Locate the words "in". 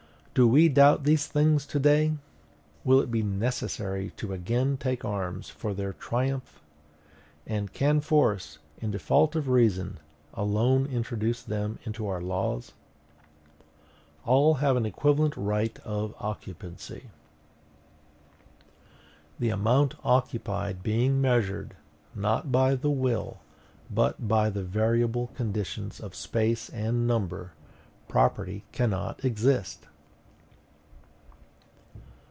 8.77-8.91